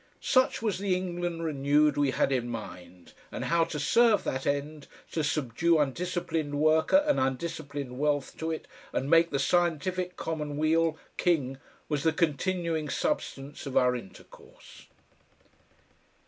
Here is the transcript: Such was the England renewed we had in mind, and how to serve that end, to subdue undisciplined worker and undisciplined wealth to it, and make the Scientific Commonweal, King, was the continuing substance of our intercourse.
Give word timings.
Such 0.23 0.63
was 0.63 0.79
the 0.79 0.95
England 0.95 1.43
renewed 1.43 1.95
we 1.95 2.09
had 2.09 2.31
in 2.31 2.49
mind, 2.49 3.13
and 3.31 3.45
how 3.45 3.65
to 3.65 3.79
serve 3.79 4.23
that 4.23 4.47
end, 4.47 4.87
to 5.11 5.23
subdue 5.23 5.77
undisciplined 5.77 6.55
worker 6.55 7.03
and 7.07 7.19
undisciplined 7.19 7.99
wealth 7.99 8.35
to 8.39 8.49
it, 8.49 8.67
and 8.93 9.11
make 9.11 9.29
the 9.29 9.37
Scientific 9.37 10.15
Commonweal, 10.15 10.97
King, 11.17 11.59
was 11.87 12.01
the 12.01 12.13
continuing 12.13 12.89
substance 12.89 13.67
of 13.67 13.77
our 13.77 13.95
intercourse. 13.95 14.87